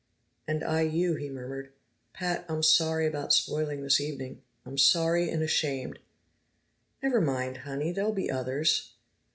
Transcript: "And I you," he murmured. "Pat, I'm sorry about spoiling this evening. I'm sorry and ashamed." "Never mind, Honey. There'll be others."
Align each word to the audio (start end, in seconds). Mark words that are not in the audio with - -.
"And 0.47 0.63
I 0.63 0.81
you," 0.81 1.13
he 1.13 1.29
murmured. 1.29 1.73
"Pat, 2.11 2.43
I'm 2.49 2.63
sorry 2.63 3.05
about 3.05 3.33
spoiling 3.33 3.83
this 3.83 4.01
evening. 4.01 4.41
I'm 4.65 4.79
sorry 4.79 5.29
and 5.29 5.43
ashamed." 5.43 5.99
"Never 7.03 7.21
mind, 7.21 7.57
Honey. 7.57 7.91
There'll 7.91 8.11
be 8.11 8.27
others." 8.31 8.93